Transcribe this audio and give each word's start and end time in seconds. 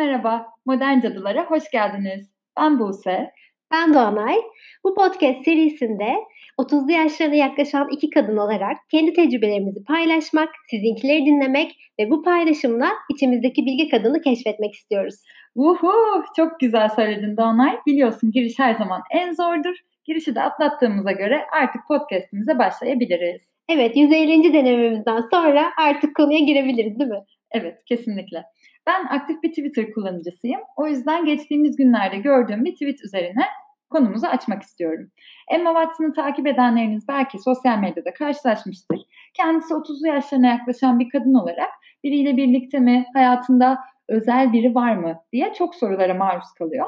merhaba, 0.00 0.46
Modern 0.66 1.00
Cadılara 1.00 1.44
hoş 1.44 1.70
geldiniz. 1.70 2.30
Ben 2.60 2.78
Buse. 2.78 3.30
Ben 3.72 3.94
Doğanay. 3.94 4.36
Bu 4.84 4.94
podcast 4.94 5.44
serisinde 5.44 6.14
30'lu 6.58 6.92
yaşlarına 6.92 7.34
yaklaşan 7.34 7.88
iki 7.92 8.10
kadın 8.10 8.36
olarak 8.36 8.76
kendi 8.90 9.12
tecrübelerimizi 9.12 9.84
paylaşmak, 9.84 10.48
sizinkileri 10.70 11.26
dinlemek 11.26 11.76
ve 11.98 12.10
bu 12.10 12.22
paylaşımla 12.22 12.88
içimizdeki 13.10 13.66
bilgi 13.66 13.88
kadını 13.88 14.20
keşfetmek 14.20 14.74
istiyoruz. 14.74 15.14
Uhu, 15.54 15.92
çok 16.36 16.60
güzel 16.60 16.88
söyledin 16.88 17.36
Doğanay. 17.36 17.78
Biliyorsun 17.86 18.30
giriş 18.30 18.58
her 18.58 18.74
zaman 18.74 19.02
en 19.10 19.32
zordur. 19.32 19.76
Girişi 20.04 20.34
de 20.34 20.42
atlattığımıza 20.42 21.12
göre 21.12 21.44
artık 21.52 21.82
podcastimize 21.88 22.58
başlayabiliriz. 22.58 23.42
Evet, 23.68 23.96
150. 23.96 24.52
denememizden 24.52 25.20
sonra 25.30 25.70
artık 25.78 26.16
konuya 26.16 26.38
girebiliriz 26.38 26.98
değil 26.98 27.10
mi? 27.10 27.24
Evet, 27.50 27.84
kesinlikle. 27.86 28.44
Ben 28.86 29.04
aktif 29.04 29.42
bir 29.42 29.48
Twitter 29.48 29.92
kullanıcısıyım. 29.92 30.60
O 30.76 30.86
yüzden 30.86 31.24
geçtiğimiz 31.24 31.76
günlerde 31.76 32.16
gördüğüm 32.16 32.64
bir 32.64 32.72
tweet 32.72 33.04
üzerine 33.04 33.44
konumuzu 33.90 34.26
açmak 34.26 34.62
istiyorum. 34.62 35.10
Emma 35.50 35.70
Watson'ı 35.70 36.12
takip 36.12 36.46
edenleriniz 36.46 37.08
belki 37.08 37.38
sosyal 37.38 37.78
medyada 37.78 38.14
karşılaşmıştır. 38.14 39.00
Kendisi 39.34 39.74
30'lu 39.74 40.06
yaşlarına 40.06 40.46
yaklaşan 40.46 40.98
bir 40.98 41.08
kadın 41.08 41.34
olarak 41.34 41.70
biriyle 42.04 42.36
birlikte 42.36 42.78
mi, 42.78 43.06
hayatında 43.14 43.78
özel 44.08 44.52
biri 44.52 44.74
var 44.74 44.96
mı 44.96 45.14
diye 45.32 45.52
çok 45.52 45.74
sorulara 45.74 46.14
maruz 46.14 46.52
kalıyor. 46.58 46.86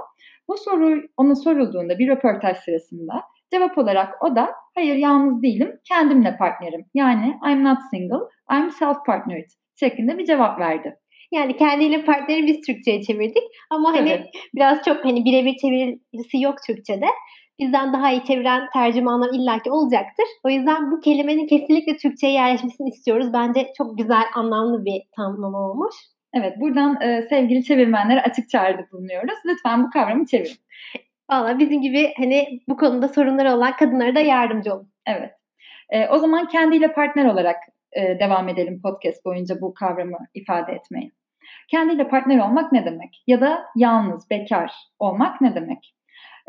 Bu 0.49 0.57
soru 0.57 1.03
ona 1.17 1.35
sorulduğunda 1.35 1.99
bir 1.99 2.09
röportaj 2.09 2.57
sırasında 2.57 3.23
cevap 3.51 3.79
olarak 3.79 4.25
o 4.25 4.37
da 4.37 4.51
hayır 4.75 4.97
yalnız 4.97 5.43
değilim, 5.43 5.79
kendimle 5.89 6.37
partnerim. 6.37 6.85
Yani 6.95 7.39
I'm 7.49 7.65
not 7.65 7.79
single, 7.91 8.29
I'm 8.53 8.69
self-partnered 8.69 9.51
şeklinde 9.75 10.19
bir 10.19 10.25
cevap 10.25 10.61
verdi. 10.61 10.97
Yani 11.33 11.57
kendiyle 11.57 12.05
partneri 12.05 12.47
biz 12.47 12.61
Türkçe'ye 12.67 13.03
çevirdik. 13.03 13.43
Ama 13.71 13.93
hani 13.93 14.11
evet. 14.11 14.27
biraz 14.55 14.85
çok 14.85 15.05
hani 15.05 15.25
birebir 15.25 15.57
çevirisi 15.57 16.41
yok 16.41 16.55
Türkçe'de. 16.67 17.07
Bizden 17.61 17.93
daha 17.93 18.13
iyi 18.13 18.25
çeviren 18.25 18.69
tercümanlar 18.73 19.31
illaki 19.35 19.71
olacaktır. 19.71 20.27
O 20.45 20.49
yüzden 20.49 20.91
bu 20.91 21.01
kelimenin 21.01 21.47
kesinlikle 21.47 21.97
Türkçe'ye 21.97 22.33
yerleşmesini 22.33 22.89
istiyoruz. 22.89 23.33
Bence 23.33 23.73
çok 23.79 23.99
güzel, 23.99 24.25
anlamlı 24.35 24.85
bir 24.85 25.03
tanımlama 25.17 25.71
olmuş. 25.71 25.95
Evet, 26.35 26.61
buradan 26.61 27.01
e, 27.01 27.23
sevgili 27.23 27.65
çevirmenlere 27.65 28.23
açık 28.23 28.49
çağrıda 28.49 28.83
bulunuyoruz. 28.93 29.39
Lütfen 29.47 29.85
bu 29.85 29.91
kavramı 29.91 30.27
çevirin. 30.27 30.57
Valla 31.31 31.59
bizim 31.59 31.83
gibi 31.83 32.13
hani 32.17 32.61
bu 32.69 32.77
konuda 32.77 33.09
sorunları 33.09 33.55
olan 33.55 33.77
kadınlara 33.77 34.15
da 34.15 34.21
yardımcı 34.21 34.75
olun. 34.75 34.93
Evet. 35.07 35.31
E, 35.91 36.09
o 36.09 36.19
zaman 36.19 36.49
kendiyle 36.49 36.93
partner 36.93 37.25
olarak 37.25 37.57
e, 37.93 38.19
devam 38.21 38.49
edelim 38.49 38.81
podcast 38.83 39.25
boyunca 39.25 39.61
bu 39.61 39.75
kavramı 39.75 40.19
ifade 40.35 40.73
etmeye. 40.73 41.11
Kendiyle 41.69 42.09
partner 42.09 42.39
olmak 42.39 42.73
ne 42.73 42.85
demek? 42.85 43.23
Ya 43.27 43.41
da 43.41 43.65
yalnız, 43.77 44.31
bekar 44.31 44.73
olmak 44.99 45.41
ne 45.41 45.55
demek? 45.55 45.95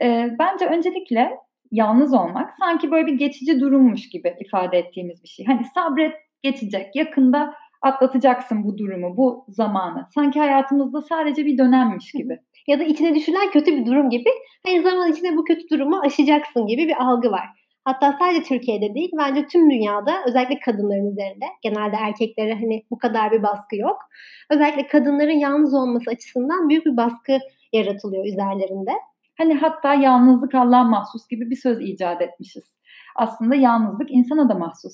E, 0.04 0.36
bence 0.40 0.66
öncelikle 0.66 1.38
yalnız 1.72 2.14
olmak 2.14 2.54
sanki 2.60 2.92
böyle 2.92 3.08
bir 3.08 3.14
geçici 3.14 3.60
durummuş 3.60 4.10
gibi 4.10 4.36
ifade 4.40 4.78
ettiğimiz 4.78 5.24
bir 5.24 5.28
şey. 5.28 5.46
Hani 5.46 5.66
sabret 5.66 6.14
geçecek, 6.42 6.96
yakında 6.96 7.54
atlatacaksın 7.82 8.64
bu 8.64 8.78
durumu, 8.78 9.18
bu 9.18 9.46
zamanı. 9.48 10.08
Sanki 10.16 10.40
hayatımızda 10.40 11.02
sadece 11.02 11.46
bir 11.46 11.58
dönemmiş 11.58 12.12
gibi. 12.12 12.40
Ya 12.68 12.80
da 12.80 12.84
içine 12.84 13.16
düşülen 13.16 13.52
kötü 13.52 13.78
bir 13.78 13.86
durum 13.86 14.10
gibi. 14.10 14.30
Her 14.66 14.80
zaman 14.80 15.12
içinde 15.12 15.38
bu 15.38 15.44
kötü 15.44 15.70
durumu 15.70 16.02
aşacaksın 16.06 16.68
gibi 16.68 16.88
bir 16.88 17.04
algı 17.04 17.32
var. 17.32 17.63
Hatta 17.86 18.16
sadece 18.20 18.44
Türkiye'de 18.44 18.96
değil 18.96 19.12
bence 19.18 19.48
tüm 19.48 19.72
dünyada 19.72 20.12
özellikle 20.28 20.60
kadınların 20.60 21.12
üzerinde 21.12 21.46
genelde 21.62 21.96
erkeklere 21.96 22.54
hani 22.54 22.84
bu 22.92 22.98
kadar 22.98 23.32
bir 23.32 23.44
baskı 23.44 23.76
yok. 23.76 23.98
Özellikle 24.50 24.88
kadınların 24.88 25.40
yalnız 25.40 25.74
olması 25.74 26.12
açısından 26.12 26.70
büyük 26.70 26.86
bir 26.86 26.98
baskı 26.98 27.40
yaratılıyor 27.74 28.26
üzerlerinde. 28.26 28.92
Hani 29.38 29.54
hatta 29.54 29.94
yalnızlık 29.94 30.56
Allah'a 30.56 30.84
mahsus 30.84 31.28
gibi 31.28 31.50
bir 31.50 31.56
söz 31.56 31.82
icat 31.82 32.22
etmişiz. 32.22 32.64
Aslında 33.16 33.56
yalnızlık 33.56 34.12
insana 34.12 34.50
da 34.50 34.54
mahsus. 34.54 34.94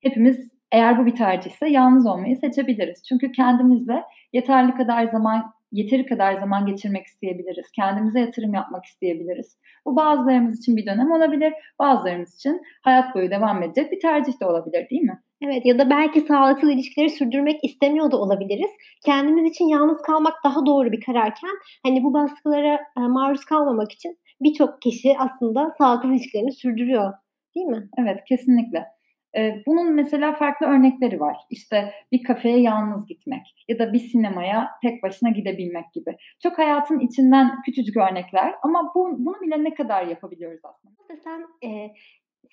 Hepimiz 0.00 0.52
eğer 0.72 0.98
bu 0.98 1.06
bir 1.06 1.14
tercihse 1.14 1.68
yalnız 1.68 2.06
olmayı 2.06 2.36
seçebiliriz. 2.36 3.02
Çünkü 3.08 3.32
kendimizle 3.32 4.02
yeterli 4.32 4.74
kadar 4.74 5.06
zaman 5.06 5.52
yeteri 5.72 6.06
kadar 6.06 6.34
zaman 6.34 6.66
geçirmek 6.66 7.06
isteyebiliriz. 7.06 7.70
Kendimize 7.76 8.20
yatırım 8.20 8.54
yapmak 8.54 8.84
isteyebiliriz. 8.84 9.58
Bu 9.86 9.96
bazılarımız 9.96 10.58
için 10.58 10.76
bir 10.76 10.86
dönem 10.86 11.12
olabilir, 11.12 11.52
bazılarımız 11.78 12.34
için 12.34 12.60
hayat 12.82 13.14
boyu 13.14 13.30
devam 13.30 13.62
edecek 13.62 13.92
bir 13.92 14.00
tercih 14.00 14.40
de 14.40 14.46
olabilir 14.46 14.90
değil 14.90 15.02
mi? 15.02 15.22
Evet 15.42 15.66
ya 15.66 15.78
da 15.78 15.90
belki 15.90 16.20
sağlıksız 16.20 16.70
ilişkileri 16.70 17.10
sürdürmek 17.10 17.64
istemiyor 17.64 18.10
da 18.10 18.16
olabiliriz. 18.16 18.70
Kendimiz 19.04 19.50
için 19.50 19.64
yalnız 19.64 20.02
kalmak 20.02 20.34
daha 20.44 20.66
doğru 20.66 20.92
bir 20.92 21.00
kararken 21.00 21.50
hani 21.86 22.04
bu 22.04 22.14
baskılara 22.14 22.74
e, 22.74 23.00
maruz 23.00 23.44
kalmamak 23.44 23.92
için 23.92 24.18
birçok 24.40 24.82
kişi 24.82 25.14
aslında 25.18 25.74
sağlıksız 25.78 26.10
ilişkilerini 26.10 26.52
sürdürüyor 26.52 27.12
değil 27.54 27.66
mi? 27.66 27.88
Evet 27.98 28.24
kesinlikle. 28.28 28.95
Bunun 29.66 29.94
mesela 29.94 30.32
farklı 30.32 30.66
örnekleri 30.66 31.20
var. 31.20 31.36
İşte 31.50 31.92
bir 32.12 32.22
kafeye 32.22 32.60
yalnız 32.60 33.06
gitmek 33.06 33.64
ya 33.68 33.78
da 33.78 33.92
bir 33.92 33.98
sinemaya 33.98 34.70
tek 34.82 35.02
başına 35.02 35.30
gidebilmek 35.30 35.92
gibi. 35.92 36.16
Çok 36.42 36.58
hayatın 36.58 36.98
içinden 36.98 37.62
küçücük 37.62 37.96
örnekler 37.96 38.54
ama 38.62 38.92
bu, 38.94 39.16
bunu 39.18 39.40
bile 39.40 39.64
ne 39.64 39.74
kadar 39.74 40.06
yapabiliyoruz 40.06 40.60
aslında. 40.64 40.94
Sen 41.24 41.46
e, 41.68 41.90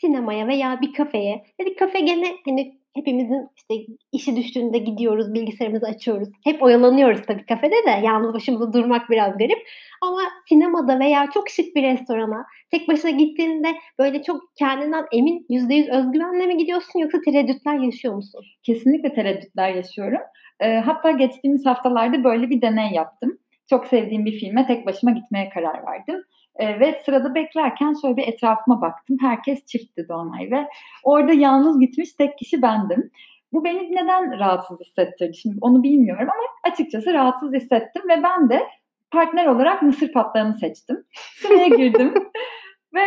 sinemaya 0.02 0.48
veya 0.48 0.82
bir 0.82 0.94
kafeye, 0.94 1.44
dedik 1.60 1.80
kafe 1.80 2.00
gene 2.00 2.28
hani 2.46 2.84
hepimizin 2.96 3.50
işte 3.56 3.94
işi 4.12 4.36
düştüğünde 4.36 4.78
gidiyoruz, 4.78 5.34
bilgisayarımızı 5.34 5.86
açıyoruz. 5.86 6.30
Hep 6.44 6.64
oyalanıyoruz 6.64 7.22
tabii 7.28 7.46
kafede 7.46 7.76
de. 7.88 8.00
Yalnız 8.04 8.34
başımıza 8.34 8.74
durmak 8.74 9.10
biraz 9.10 9.38
garip. 9.38 9.68
Ama 10.02 10.22
sinemada 10.50 11.00
veya 11.00 11.28
çok 11.34 11.50
şık 11.50 11.76
bir 11.76 11.84
restorana 11.84 12.46
tek 12.72 12.88
başına 12.88 13.12
gittiğinde 13.12 13.68
böyle 14.00 14.24
çok 14.24 14.42
kendinden 14.56 15.06
emin, 15.12 15.46
yüzde 15.50 15.74
yüz 15.74 15.90
özgüvenle 15.90 16.46
mi 16.46 16.58
gidiyorsun 16.58 17.00
yoksa 17.00 17.22
tereddütler 17.26 17.80
yaşıyor 17.80 18.16
musun? 18.16 18.46
Kesinlikle 18.64 19.14
tereddütler 19.14 19.74
yaşıyorum. 19.74 20.22
E, 20.60 20.76
hatta 20.76 21.12
geçtiğimiz 21.12 21.66
haftalarda 21.66 22.24
böyle 22.24 22.50
bir 22.50 22.62
deney 22.62 22.92
yaptım. 22.92 23.38
Çok 23.70 23.88
sevdiğim 23.88 24.26
bir 24.26 24.40
filme 24.40 24.68
tek 24.68 24.86
başıma 24.86 25.12
gitmeye 25.12 25.50
karar 25.50 25.86
verdim. 25.86 26.24
E, 26.56 26.80
ve 26.80 27.02
sırada 27.06 27.36
beklerken 27.36 27.94
şöyle 28.02 28.18
bir 28.18 28.28
etrafıma 28.28 28.82
baktım. 28.82 29.18
Herkes 29.22 29.66
çiftti 29.66 30.06
Doğanay 30.10 30.52
ve 30.52 30.68
orada 31.04 31.34
yalnız 31.34 31.80
gitmiş 31.80 32.14
tek 32.14 32.38
kişi 32.38 32.62
bendim. 32.62 33.12
Bu 33.54 33.64
beni 33.64 33.96
neden 33.96 34.40
rahatsız 34.40 34.80
hissettirdi? 34.80 35.38
Şimdi 35.38 35.58
onu 35.62 35.84
bilmiyorum 35.84 36.28
ama 36.34 36.72
açıkçası 36.74 37.14
rahatsız 37.14 37.54
hissettim 37.54 38.02
ve 38.10 38.24
ben 38.24 38.50
de 38.50 38.68
partner 39.12 39.46
olarak 39.46 39.82
mısır 39.82 40.14
patlarını 40.14 40.54
seçtim. 40.54 41.04
Sıraya 41.42 41.68
girdim 41.68 42.14
ve 42.94 43.04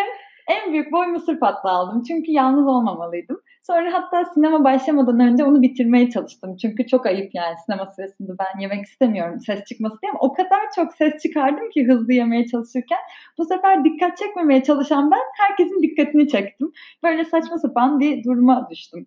en 0.48 0.72
büyük 0.72 0.92
boy 0.92 1.06
mısır 1.06 1.40
patlağı 1.40 1.72
aldım. 1.72 2.02
Çünkü 2.08 2.32
yalnız 2.32 2.66
olmamalıydım. 2.66 3.40
Sonra 3.62 3.92
hatta 3.92 4.24
sinema 4.24 4.64
başlamadan 4.64 5.20
önce 5.20 5.44
onu 5.44 5.62
bitirmeye 5.62 6.10
çalıştım. 6.10 6.56
Çünkü 6.56 6.86
çok 6.86 7.06
ayıp 7.06 7.34
yani 7.34 7.54
sinema 7.66 7.86
sırasında 7.86 8.32
ben 8.38 8.60
yemek 8.60 8.84
istemiyorum 8.84 9.40
ses 9.40 9.64
çıkması 9.64 9.96
diye 10.02 10.10
ama 10.10 10.20
o 10.20 10.32
kadar 10.32 10.60
çok 10.76 10.94
ses 10.94 11.22
çıkardım 11.22 11.70
ki 11.70 11.86
hızlı 11.86 12.12
yemeye 12.12 12.46
çalışırken. 12.46 12.98
Bu 13.38 13.44
sefer 13.44 13.84
dikkat 13.84 14.16
çekmemeye 14.16 14.62
çalışan 14.62 15.10
ben 15.10 15.22
herkesin 15.38 15.82
dikkatini 15.82 16.28
çektim. 16.28 16.72
Böyle 17.02 17.24
saçma 17.24 17.58
sapan 17.58 18.00
bir 18.00 18.24
duruma 18.24 18.68
düştüm 18.70 19.06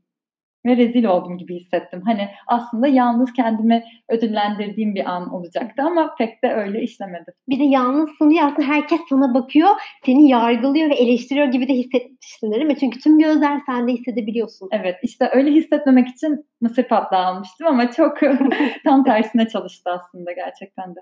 ve 0.69 0.77
rezil 0.77 1.05
oldum 1.05 1.37
gibi 1.37 1.55
hissettim. 1.55 2.01
Hani 2.05 2.27
aslında 2.47 2.87
yalnız 2.87 3.33
kendimi 3.33 3.83
ödüllendirdiğim 4.09 4.95
bir 4.95 5.05
an 5.05 5.33
olacaktı 5.33 5.83
ama 5.83 6.15
pek 6.17 6.43
de 6.43 6.53
öyle 6.53 6.81
işlemedi. 6.81 7.31
Bir 7.49 7.59
de 7.59 7.63
yalnızsın 7.63 8.29
diye 8.29 8.43
aslında 8.43 8.67
herkes 8.67 8.99
sana 9.09 9.33
bakıyor, 9.33 9.69
seni 10.05 10.29
yargılıyor 10.29 10.89
ve 10.89 10.95
eleştiriyor 10.95 11.47
gibi 11.47 11.67
de 11.67 11.73
hissetmişsin 11.73 12.51
değil 12.51 12.65
mi? 12.65 12.77
Çünkü 12.79 12.99
tüm 12.99 13.19
gözler 13.19 13.59
sende 13.65 13.91
hissedebiliyorsun. 13.91 14.69
Evet 14.71 14.95
işte 15.03 15.29
öyle 15.33 15.51
hissetmemek 15.51 16.07
için 16.07 16.45
mısır 16.61 16.83
patlağı 16.83 17.25
almıştım 17.25 17.67
ama 17.67 17.91
çok 17.91 18.17
tam 18.83 19.03
tersine 19.03 19.47
çalıştı 19.47 19.89
aslında 19.91 20.31
gerçekten 20.31 20.95
de. 20.95 20.99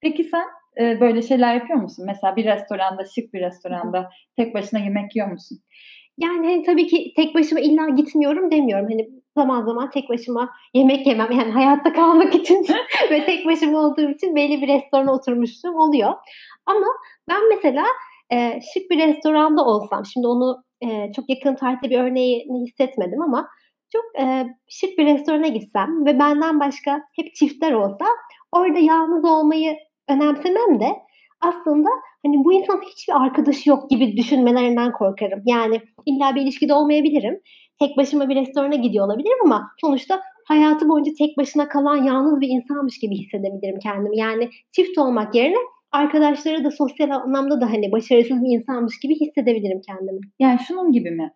Peki 0.00 0.24
sen 0.24 0.44
e, 0.80 1.00
böyle 1.00 1.22
şeyler 1.22 1.54
yapıyor 1.54 1.78
musun? 1.78 2.04
Mesela 2.08 2.36
bir 2.36 2.44
restoranda, 2.44 3.04
şık 3.04 3.34
bir 3.34 3.40
restoranda 3.40 4.10
tek 4.36 4.54
başına 4.54 4.80
yemek 4.80 5.16
yiyor 5.16 5.28
musun? 5.28 5.58
Yani 6.18 6.46
hani 6.46 6.62
tabii 6.62 6.86
ki 6.86 7.12
tek 7.16 7.34
başıma 7.34 7.60
illa 7.60 7.88
gitmiyorum 7.88 8.50
demiyorum. 8.50 8.86
Hani 8.90 9.08
zaman 9.36 9.62
zaman 9.62 9.90
tek 9.90 10.08
başıma 10.08 10.50
yemek 10.74 11.06
yemem 11.06 11.32
yani 11.32 11.50
hayatta 11.50 11.92
kalmak 11.92 12.34
için 12.34 12.66
ve 13.10 13.24
tek 13.24 13.46
başıma 13.46 13.78
olduğum 13.78 14.10
için 14.10 14.36
belli 14.36 14.62
bir 14.62 14.68
restorana 14.68 15.14
oturmuştum 15.14 15.74
oluyor. 15.74 16.14
Ama 16.66 16.86
ben 17.28 17.48
mesela 17.48 17.84
e, 18.32 18.60
şık 18.74 18.90
bir 18.90 18.98
restoranda 18.98 19.64
olsam 19.64 20.06
şimdi 20.06 20.26
onu 20.26 20.64
e, 20.80 21.12
çok 21.12 21.30
yakın 21.30 21.54
tarihte 21.54 21.90
bir 21.90 21.98
örneğini 21.98 22.66
hissetmedim 22.66 23.22
ama 23.22 23.48
çok 23.92 24.04
e, 24.20 24.46
şık 24.68 24.98
bir 24.98 25.06
restorana 25.06 25.48
gitsem 25.48 26.06
ve 26.06 26.18
benden 26.18 26.60
başka 26.60 27.00
hep 27.16 27.34
çiftler 27.34 27.72
olsa 27.72 28.04
orada 28.52 28.78
yalnız 28.78 29.24
olmayı 29.24 29.76
önemsemem 30.08 30.80
de 30.80 30.88
aslında 31.40 31.88
hani 32.26 32.44
bu 32.44 32.52
insan 32.52 32.80
hiçbir 32.90 33.22
arkadaşı 33.24 33.70
yok 33.70 33.90
gibi 33.90 34.16
düşünmelerinden 34.16 34.92
korkarım. 34.92 35.42
Yani 35.46 35.80
illa 36.06 36.34
bir 36.34 36.40
ilişkide 36.40 36.74
olmayabilirim. 36.74 37.40
Tek 37.78 37.96
başıma 37.96 38.28
bir 38.28 38.36
restorana 38.36 38.74
gidiyor 38.74 39.06
olabilirim 39.06 39.38
ama 39.44 39.70
sonuçta 39.80 40.20
hayatı 40.44 40.88
boyunca 40.88 41.12
tek 41.18 41.38
başına 41.38 41.68
kalan 41.68 42.04
yalnız 42.04 42.40
bir 42.40 42.48
insanmış 42.48 42.98
gibi 42.98 43.14
hissedebilirim 43.16 43.78
kendimi. 43.82 44.18
Yani 44.18 44.50
çift 44.72 44.98
olmak 44.98 45.34
yerine 45.34 45.56
arkadaşları 45.92 46.64
da 46.64 46.70
sosyal 46.70 47.10
anlamda 47.10 47.60
da 47.60 47.66
hani 47.66 47.92
başarısız 47.92 48.42
bir 48.42 48.58
insanmış 48.58 49.00
gibi 49.00 49.14
hissedebilirim 49.14 49.80
kendimi. 49.86 50.20
Yani 50.38 50.58
şunun 50.68 50.92
gibi 50.92 51.10
mi? 51.10 51.32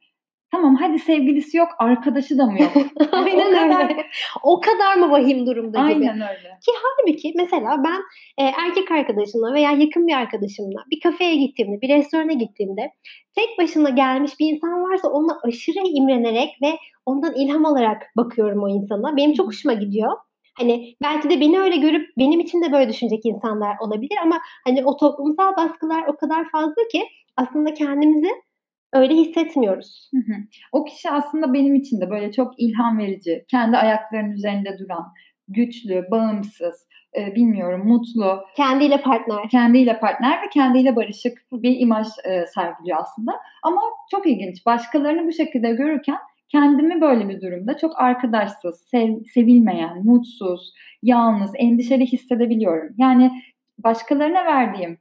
Tamam 0.53 0.77
hadi 0.77 0.99
sevgilisi 0.99 1.57
yok, 1.57 1.69
arkadaşı 1.79 2.39
da 2.39 2.47
mı 2.47 2.63
yok? 2.63 2.73
Aynen 3.13 3.47
o 3.47 3.51
kadar, 3.51 3.91
öyle. 3.91 4.07
O 4.43 4.61
kadar 4.61 4.97
mı 4.97 5.11
vahim 5.11 5.47
durumda 5.47 5.79
Aynen 5.79 5.97
gibi? 5.97 6.11
Aynen 6.11 6.29
öyle. 6.29 6.49
Ki 6.49 6.73
halbuki 6.83 7.33
mesela 7.37 7.85
ben 7.85 8.01
e, 8.45 8.49
erkek 8.49 8.91
arkadaşımla 8.91 9.55
veya 9.55 9.71
yakın 9.71 10.07
bir 10.07 10.13
arkadaşımla 10.13 10.85
bir 10.91 11.01
kafeye 11.01 11.37
gittiğimde, 11.37 11.81
bir 11.81 11.89
restorana 11.89 12.33
gittiğimde 12.33 12.91
tek 13.35 13.59
başına 13.59 13.91
gelmiş 13.91 14.33
bir 14.41 14.53
insan 14.53 14.83
varsa 14.83 15.09
ona 15.09 15.41
aşırı 15.43 15.79
imrenerek 15.85 16.51
ve 16.63 16.79
ondan 17.07 17.35
ilham 17.35 17.65
alarak 17.65 18.03
bakıyorum 18.17 18.63
o 18.63 18.69
insana. 18.69 19.17
Benim 19.17 19.35
çok 19.35 19.47
hoşuma 19.47 19.75
gidiyor. 19.75 20.13
Hani 20.59 20.95
belki 21.03 21.31
de 21.31 21.41
beni 21.41 21.61
öyle 21.61 21.77
görüp 21.77 22.09
benim 22.19 22.41
için 22.41 22.63
de 22.63 22.73
böyle 22.73 22.89
düşünecek 22.89 23.27
insanlar 23.27 23.77
olabilir 23.81 24.19
ama 24.23 24.41
hani 24.67 24.85
o 24.85 24.97
toplumsal 24.97 25.57
baskılar 25.57 26.03
o 26.07 26.17
kadar 26.17 26.51
fazla 26.51 26.83
ki 26.93 27.09
aslında 27.37 27.75
kendimizi 27.75 28.29
öyle 28.93 29.15
hissetmiyoruz. 29.15 30.11
Hı 30.15 30.19
hı. 30.33 30.37
O 30.73 30.85
kişi 30.85 31.11
aslında 31.11 31.55
benim 31.55 31.75
için 31.75 32.01
de 32.01 32.11
böyle 32.11 32.33
çok 32.33 32.61
ilham 32.61 32.99
verici, 32.99 33.45
kendi 33.49 33.77
ayaklarının 33.77 34.33
üzerinde 34.33 34.79
duran, 34.79 35.13
güçlü, 35.49 36.07
bağımsız, 36.11 36.87
e, 37.17 37.35
bilmiyorum 37.35 37.87
mutlu. 37.87 38.45
Kendiyle 38.57 39.01
partner. 39.01 39.49
Kendiyle 39.49 39.99
partner 40.01 40.43
ve 40.43 40.49
kendiyle 40.49 40.97
barışık 40.97 41.39
bir 41.53 41.81
imaj 41.81 42.07
e, 42.25 42.47
sergiliyor 42.47 42.99
aslında. 43.01 43.33
Ama 43.63 43.81
çok 44.11 44.27
ilginç. 44.27 44.67
Başkalarını 44.67 45.27
bu 45.27 45.33
şekilde 45.33 45.71
görürken 45.71 46.19
kendimi 46.49 47.01
böyle 47.01 47.29
bir 47.29 47.41
durumda 47.41 47.77
çok 47.77 48.01
arkadaşsız, 48.01 48.81
sev, 48.91 49.25
sevilmeyen, 49.35 50.05
mutsuz, 50.05 50.73
yalnız, 51.03 51.51
endişeli 51.55 52.07
hissedebiliyorum. 52.07 52.95
Yani 52.99 53.43
başkalarına 53.79 54.45
verdiğim 54.45 54.99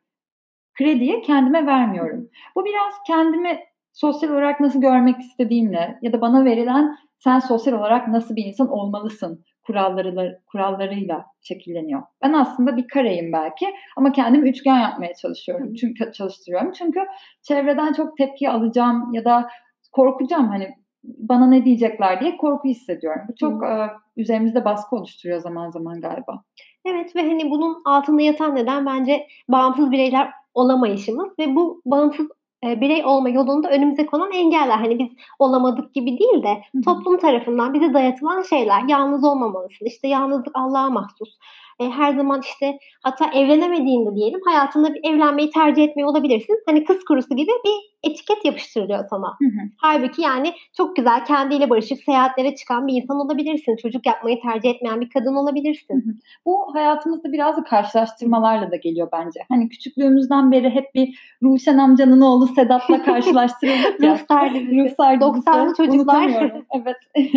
krediyi 0.77 1.21
kendime 1.21 1.65
vermiyorum. 1.65 2.29
Bu 2.55 2.65
biraz 2.65 2.93
kendimi 3.07 3.59
sosyal 3.93 4.29
olarak 4.31 4.59
nasıl 4.59 4.81
görmek 4.81 5.19
istediğimle 5.19 5.99
ya 6.01 6.13
da 6.13 6.21
bana 6.21 6.45
verilen 6.45 6.97
sen 7.19 7.39
sosyal 7.39 7.73
olarak 7.73 8.07
nasıl 8.07 8.35
bir 8.35 8.45
insan 8.45 8.69
olmalısın 8.69 9.43
kuralları, 9.63 10.39
kurallarıyla 10.45 11.25
şekilleniyor. 11.41 12.01
Ben 12.23 12.33
aslında 12.33 12.77
bir 12.77 12.87
kareyim 12.87 13.33
belki 13.33 13.65
ama 13.97 14.11
kendimi 14.11 14.49
üçgen 14.49 14.79
yapmaya 14.79 15.13
çalışıyorum. 15.13 15.73
Çünkü 15.73 16.11
çalıştırıyorum. 16.11 16.71
Çünkü 16.71 16.99
çevreden 17.41 17.93
çok 17.93 18.17
tepki 18.17 18.49
alacağım 18.49 19.13
ya 19.13 19.25
da 19.25 19.47
korkacağım 19.91 20.47
hani 20.47 20.69
bana 21.03 21.47
ne 21.47 21.65
diyecekler 21.65 22.19
diye 22.19 22.37
korku 22.37 22.67
hissediyorum. 22.67 23.21
Bu 23.29 23.35
çok 23.35 23.63
e, 23.63 23.89
üzerimizde 24.17 24.65
baskı 24.65 24.95
oluşturuyor 24.95 25.39
zaman 25.39 25.69
zaman 25.69 26.01
galiba. 26.01 26.43
Evet 26.85 27.15
ve 27.15 27.21
hani 27.21 27.51
bunun 27.51 27.81
altında 27.85 28.21
yatan 28.21 28.55
neden 28.55 28.85
bence 28.85 29.27
bağımsız 29.47 29.91
bireyler 29.91 30.31
olamayışımız 30.53 31.39
ve 31.39 31.55
bu 31.55 31.81
bağımsız 31.85 32.27
e, 32.65 32.81
birey 32.81 33.05
olma 33.05 33.29
yolunda 33.29 33.69
önümüze 33.69 34.05
konan 34.05 34.31
engeller. 34.31 34.77
Hani 34.77 34.99
biz 34.99 35.09
olamadık 35.39 35.93
gibi 35.93 36.19
değil 36.19 36.43
de 36.43 36.81
toplum 36.85 37.19
tarafından 37.19 37.73
bize 37.73 37.93
dayatılan 37.93 38.41
şeyler. 38.41 38.83
Yalnız 38.87 39.23
olmamalısın. 39.23 39.85
İşte 39.85 40.07
yalnızlık 40.07 40.55
Allah'a 40.55 40.89
mahsus 40.89 41.37
e, 41.81 41.89
her 41.89 42.13
zaman 42.13 42.41
işte 42.43 42.77
hatta 43.03 43.25
evlenemediğinde 43.25 44.15
diyelim 44.15 44.39
hayatında 44.45 44.93
bir 44.93 45.01
evlenmeyi 45.03 45.49
tercih 45.49 45.83
etmeyi 45.83 46.05
olabilirsin. 46.05 46.63
Hani 46.65 46.83
kız 46.83 47.05
kurusu 47.05 47.35
gibi 47.35 47.51
bir 47.65 48.09
etiket 48.09 48.45
yapıştırılıyor 48.45 49.05
sana. 49.09 49.27
Hı 49.27 49.45
hı. 49.45 49.67
Halbuki 49.77 50.21
yani 50.21 50.53
çok 50.77 50.95
güzel 50.95 51.25
kendiyle 51.25 51.69
barışık 51.69 52.03
seyahatlere 52.03 52.55
çıkan 52.55 52.87
bir 52.87 52.93
insan 52.93 53.19
olabilirsin. 53.19 53.75
Çocuk 53.75 54.05
yapmayı 54.05 54.41
tercih 54.41 54.69
etmeyen 54.69 55.01
bir 55.01 55.09
kadın 55.09 55.35
olabilirsin. 55.35 55.95
Hı 55.95 56.09
hı. 56.09 56.13
Bu 56.45 56.75
hayatımızda 56.75 57.31
biraz 57.31 57.57
da 57.57 57.63
karşılaştırmalarla 57.63 58.71
da 58.71 58.75
geliyor 58.75 59.09
bence. 59.11 59.39
Hani 59.49 59.69
küçüklüğümüzden 59.69 60.51
beri 60.51 60.69
hep 60.69 60.95
bir 60.95 61.19
Ruşen 61.43 61.77
amcanın 61.77 62.21
oğlu 62.21 62.47
Sedat'la 62.47 63.03
karşılaştırıldık 63.05 64.03
ya. 64.03 64.13
Ruhsar 64.13 64.53
dizisi. 64.53 64.83
Ruhsar 64.83 65.13
90'lı 65.13 65.73
çocuklar. 65.77 66.51
evet. 66.81 66.97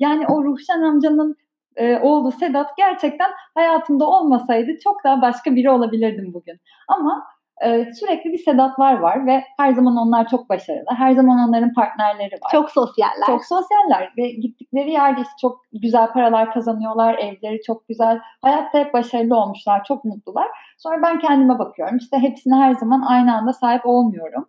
yani 0.00 0.26
o 0.26 0.44
Ruşen 0.44 0.82
amcanın 0.82 1.36
e, 1.78 1.98
oğlu 1.98 2.32
Sedat 2.32 2.76
gerçekten 2.76 3.30
hayatımda 3.54 4.06
olmasaydı 4.06 4.78
çok 4.84 5.04
daha 5.04 5.22
başka 5.22 5.54
biri 5.56 5.70
olabilirdim 5.70 6.34
bugün. 6.34 6.60
Ama 6.88 7.24
e, 7.64 7.92
sürekli 7.94 8.32
bir 8.32 8.38
Sedatlar 8.38 8.98
var 8.98 9.26
ve 9.26 9.44
her 9.56 9.72
zaman 9.72 9.96
onlar 9.96 10.28
çok 10.28 10.48
başarılı. 10.48 10.86
Her 10.96 11.12
zaman 11.12 11.48
onların 11.48 11.72
partnerleri 11.72 12.32
var. 12.32 12.50
Çok 12.52 12.70
sosyaller. 12.70 13.26
Çok 13.26 13.44
sosyaller 13.44 14.12
ve 14.18 14.30
gittikleri 14.30 14.90
yerde 14.90 15.20
işte 15.20 15.34
çok 15.40 15.60
güzel 15.72 16.12
paralar 16.12 16.52
kazanıyorlar. 16.52 17.14
Evleri 17.14 17.62
çok 17.66 17.88
güzel. 17.88 18.20
Hayatta 18.42 18.78
hep 18.78 18.94
başarılı 18.94 19.36
olmuşlar. 19.36 19.84
Çok 19.84 20.04
mutlular. 20.04 20.48
Sonra 20.78 21.02
ben 21.02 21.18
kendime 21.18 21.58
bakıyorum. 21.58 21.96
İşte 21.96 22.18
hepsine 22.18 22.54
her 22.54 22.74
zaman 22.74 23.02
aynı 23.02 23.36
anda 23.36 23.52
sahip 23.52 23.86
olmuyorum. 23.86 24.48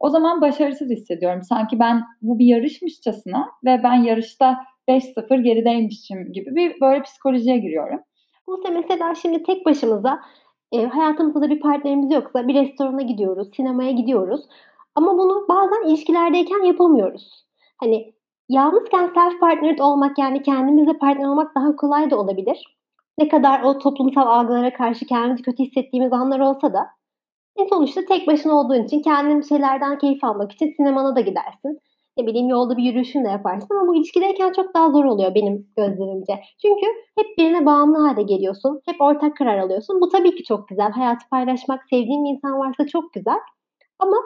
O 0.00 0.08
zaman 0.08 0.40
başarısız 0.40 0.90
hissediyorum. 0.90 1.42
Sanki 1.42 1.78
ben 1.78 2.04
bu 2.22 2.38
bir 2.38 2.46
yarışmışçasına 2.46 3.48
ve 3.64 3.80
ben 3.82 3.94
yarışta 3.94 4.64
5-0 4.88 5.42
gerideymişim 5.42 6.32
gibi 6.32 6.54
bir 6.56 6.80
böyle 6.80 7.02
psikolojiye 7.02 7.58
giriyorum. 7.58 8.00
Bu 8.46 8.62
mesela 8.72 9.14
şimdi 9.14 9.42
tek 9.42 9.66
başımıza 9.66 10.20
e, 10.72 10.86
hayatımızda 10.86 11.50
bir 11.50 11.60
partnerimiz 11.60 12.12
yoksa 12.12 12.48
bir 12.48 12.54
restorana 12.54 13.02
gidiyoruz, 13.02 13.48
sinemaya 13.56 13.90
gidiyoruz. 13.90 14.40
Ama 14.94 15.18
bunu 15.18 15.46
bazen 15.48 15.88
ilişkilerdeyken 15.88 16.62
yapamıyoruz. 16.62 17.46
Hani 17.78 18.14
yalnızken 18.48 19.06
self 19.06 19.40
partnered 19.40 19.78
olmak 19.78 20.18
yani 20.18 20.42
kendimizle 20.42 20.98
partner 20.98 21.28
olmak 21.28 21.54
daha 21.54 21.76
kolay 21.76 22.10
da 22.10 22.18
olabilir. 22.20 22.76
Ne 23.18 23.28
kadar 23.28 23.62
o 23.62 23.78
toplumsal 23.78 24.26
algılara 24.26 24.72
karşı 24.72 25.06
kendimizi 25.06 25.42
kötü 25.42 25.64
hissettiğimiz 25.64 26.12
anlar 26.12 26.40
olsa 26.40 26.72
da 26.72 26.86
en 27.56 27.64
sonuçta 27.64 28.04
tek 28.04 28.26
başına 28.26 28.52
olduğun 28.52 28.84
için 28.84 29.02
kendin 29.02 29.40
şeylerden 29.40 29.98
keyif 29.98 30.24
almak 30.24 30.52
için 30.52 30.74
sinemana 30.76 31.16
da 31.16 31.20
gidersin 31.20 31.80
ne 32.16 32.26
bileyim 32.26 32.48
yolda 32.48 32.76
bir 32.76 32.82
yürüyüşünü 32.82 33.24
de 33.24 33.28
yaparsın 33.28 33.74
ama 33.74 33.88
bu 33.88 33.96
ilişkideyken 33.96 34.52
çok 34.52 34.74
daha 34.74 34.90
zor 34.90 35.04
oluyor 35.04 35.34
benim 35.34 35.66
gözlerimce. 35.76 36.40
Çünkü 36.62 36.86
hep 37.18 37.38
birine 37.38 37.66
bağımlı 37.66 37.98
hale 37.98 38.22
geliyorsun. 38.22 38.80
Hep 38.86 39.00
ortak 39.00 39.36
karar 39.36 39.58
alıyorsun. 39.58 40.00
Bu 40.00 40.08
tabii 40.08 40.34
ki 40.34 40.44
çok 40.44 40.68
güzel. 40.68 40.90
Hayatı 40.90 41.28
paylaşmak, 41.28 41.84
sevdiğin 41.90 42.24
bir 42.24 42.30
insan 42.30 42.58
varsa 42.58 42.86
çok 42.86 43.12
güzel. 43.12 43.38
Ama 43.98 44.16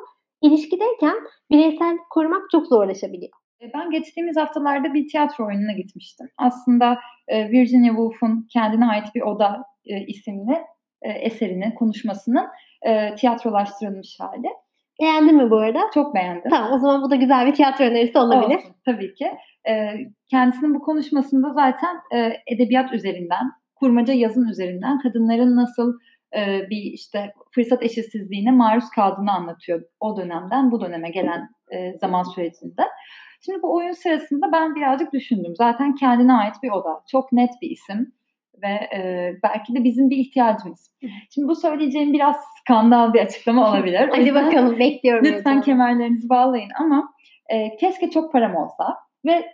ilişkideyken 0.42 1.16
bireysel 1.50 1.98
korumak 2.10 2.42
çok 2.50 2.66
zorlaşabiliyor. 2.66 3.32
E, 3.62 3.72
ben 3.74 3.90
geçtiğimiz 3.90 4.36
haftalarda 4.36 4.94
bir 4.94 5.08
tiyatro 5.08 5.46
oyununa 5.46 5.72
gitmiştim. 5.72 6.28
Aslında 6.38 6.98
e, 7.28 7.50
Virginia 7.50 7.90
Woolf'un 7.90 8.48
kendine 8.52 8.86
ait 8.86 9.14
bir 9.14 9.22
oda 9.22 9.62
e, 9.86 10.06
isimli 10.06 10.58
eserini, 11.02 11.74
konuşmasının 11.74 12.46
tiyatrolaştırılmış 13.16 14.16
hali. 14.20 14.48
Beğendin 15.00 15.36
mi 15.36 15.50
bu 15.50 15.56
arada? 15.56 15.80
Çok 15.94 16.14
beğendim. 16.14 16.50
Tamam 16.50 16.72
o 16.72 16.78
zaman 16.78 17.02
bu 17.02 17.10
da 17.10 17.16
güzel 17.16 17.46
bir 17.46 17.54
tiyatro 17.54 17.84
önerisi 17.84 18.18
olabilir. 18.18 18.56
Olsun, 18.56 18.74
tabii 18.84 19.14
ki. 19.14 19.30
Ee, 19.68 19.92
kendisinin 20.30 20.74
bu 20.74 20.82
konuşmasında 20.82 21.52
zaten 21.52 21.96
e, 22.14 22.32
edebiyat 22.46 22.92
üzerinden, 22.92 23.52
kurmaca 23.74 24.14
yazın 24.14 24.48
üzerinden 24.48 24.98
kadınların 24.98 25.56
nasıl 25.56 25.98
e, 26.36 26.70
bir 26.70 26.82
işte 26.82 27.32
fırsat 27.54 27.82
eşitsizliğine 27.82 28.50
maruz 28.50 28.90
kaldığını 28.90 29.32
anlatıyor 29.32 29.82
o 30.00 30.16
dönemden 30.16 30.70
bu 30.70 30.80
döneme 30.80 31.10
gelen 31.10 31.48
e, 31.72 31.98
zaman 31.98 32.22
sürecinde. 32.22 32.82
Şimdi 33.44 33.62
bu 33.62 33.74
oyun 33.74 33.92
sırasında 33.92 34.52
ben 34.52 34.74
birazcık 34.74 35.12
düşündüm. 35.12 35.54
Zaten 35.56 35.94
kendine 35.94 36.32
ait 36.32 36.54
bir 36.62 36.70
oda. 36.70 37.02
Çok 37.10 37.32
net 37.32 37.50
bir 37.62 37.70
isim 37.70 38.12
ve 38.62 38.96
e, 38.96 39.32
belki 39.42 39.74
de 39.74 39.84
bizim 39.84 40.10
bir 40.10 40.16
ihtiyacımız. 40.16 40.90
Şimdi 41.34 41.48
bu 41.48 41.56
söyleyeceğim 41.56 42.12
biraz 42.12 42.36
skandal 42.60 43.14
bir 43.14 43.20
açıklama 43.20 43.70
olabilir. 43.70 44.08
Hadi 44.10 44.34
bakalım 44.34 44.78
bekliyorum. 44.78 45.24
Lütfen 45.24 45.60
kemerlerinizi 45.60 46.28
bağlayın 46.28 46.70
ama 46.78 47.14
e, 47.48 47.76
keşke 47.76 48.10
çok 48.10 48.32
param 48.32 48.56
olsa 48.56 48.96
ve 49.26 49.52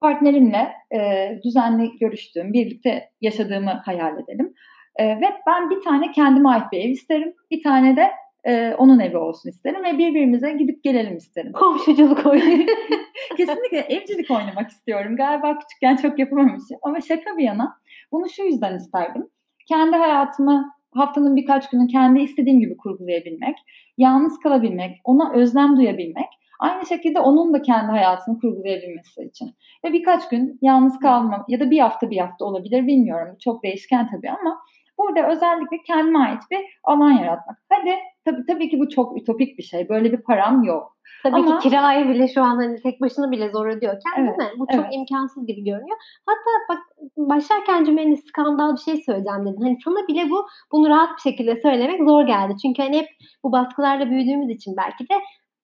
partnerimle 0.00 0.72
e, 0.94 1.30
düzenli 1.44 1.98
görüştüğüm, 1.98 2.52
birlikte 2.52 3.10
yaşadığımı 3.20 3.70
hayal 3.70 4.18
edelim. 4.18 4.54
E, 4.96 5.06
ve 5.08 5.26
ben 5.46 5.70
bir 5.70 5.80
tane 5.80 6.12
kendime 6.12 6.48
ait 6.48 6.72
bir 6.72 6.80
ev 6.80 6.90
isterim. 6.90 7.34
Bir 7.50 7.62
tane 7.62 7.96
de 7.96 8.10
e, 8.44 8.74
onun 8.78 9.00
evi 9.00 9.16
olsun 9.16 9.48
isterim 9.48 9.84
ve 9.84 9.98
birbirimize 9.98 10.52
gidip 10.52 10.84
gelelim 10.84 11.16
isterim. 11.16 11.52
Komşuculuk 11.52 12.26
oyunu. 12.26 12.66
Kesinlikle 13.36 13.78
evcilik 13.78 14.30
oynamak 14.30 14.70
istiyorum. 14.70 15.16
Galiba 15.16 15.58
küçükken 15.58 15.96
çok 15.96 16.18
yapamamışım. 16.18 16.78
Ama 16.82 17.00
şaka 17.00 17.36
bir 17.36 17.44
yana 17.44 17.76
bunu 18.12 18.28
şu 18.28 18.42
yüzden 18.42 18.76
isterdim. 18.76 19.28
Kendi 19.68 19.96
hayatımı 19.96 20.72
haftanın 20.94 21.36
birkaç 21.36 21.70
günü 21.70 21.86
kendi 21.86 22.20
istediğim 22.20 22.60
gibi 22.60 22.76
kurgulayabilmek, 22.76 23.56
yalnız 23.98 24.38
kalabilmek, 24.38 25.00
ona 25.04 25.32
özlem 25.32 25.76
duyabilmek, 25.76 26.28
aynı 26.60 26.86
şekilde 26.86 27.20
onun 27.20 27.54
da 27.54 27.62
kendi 27.62 27.90
hayatını 27.90 28.40
kurgulayabilmesi 28.40 29.22
için. 29.22 29.54
Ve 29.84 29.92
birkaç 29.92 30.28
gün 30.28 30.58
yalnız 30.62 30.98
kalmam 30.98 31.44
ya 31.48 31.60
da 31.60 31.70
bir 31.70 31.78
hafta 31.78 32.10
bir 32.10 32.18
hafta 32.18 32.44
olabilir 32.44 32.86
bilmiyorum. 32.86 33.36
Çok 33.44 33.62
değişken 33.62 34.08
tabii 34.10 34.30
ama 34.30 34.58
burada 34.98 35.28
özellikle 35.28 35.78
kendime 35.86 36.18
ait 36.18 36.42
bir 36.50 36.60
alan 36.84 37.10
yaratmak. 37.10 37.58
Hadi 37.68 37.94
tabii, 38.24 38.46
tabii 38.46 38.68
ki 38.70 38.78
bu 38.78 38.88
çok 38.88 39.20
ütopik 39.20 39.58
bir 39.58 39.62
şey. 39.62 39.88
Böyle 39.88 40.12
bir 40.12 40.22
param 40.22 40.62
yok. 40.62 40.96
Tabii 41.22 41.36
Ama, 41.36 41.58
ki 41.58 41.68
kirayı 41.68 42.08
bile 42.08 42.28
şu 42.28 42.42
an 42.42 42.56
hani 42.56 42.82
tek 42.82 43.00
başına 43.00 43.30
bile 43.30 43.50
zor 43.50 43.66
ödüyorken 43.66 44.12
evet, 44.18 44.38
değil 44.38 44.50
mi? 44.50 44.58
Bu 44.58 44.66
çok 44.66 44.84
evet. 44.84 44.94
imkansız 44.94 45.46
gibi 45.46 45.64
görünüyor. 45.64 45.96
Hatta 46.26 46.50
bak 46.68 46.78
başlarken 47.16 47.84
cümlenin 47.84 48.14
skandal 48.14 48.72
bir 48.72 48.80
şey 48.80 48.96
söyleyeceğim 48.96 49.46
dedin. 49.46 49.62
Hani 49.62 49.78
sana 49.84 50.08
bile 50.08 50.30
bu 50.30 50.46
bunu 50.72 50.88
rahat 50.88 51.16
bir 51.16 51.30
şekilde 51.30 51.56
söylemek 51.56 52.04
zor 52.04 52.26
geldi. 52.26 52.56
Çünkü 52.62 52.82
hani 52.82 52.98
hep 52.98 53.08
bu 53.44 53.52
baskılarla 53.52 54.10
büyüdüğümüz 54.10 54.50
için 54.50 54.76
belki 54.76 55.04
de 55.04 55.14